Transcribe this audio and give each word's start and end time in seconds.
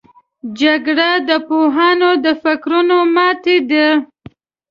جګړه 0.59 1.09
د 1.29 1.31
پوهانو 1.47 2.09
د 2.23 2.25
فکرونو 2.43 2.97
ماتې 3.15 3.57
ده 3.69 3.87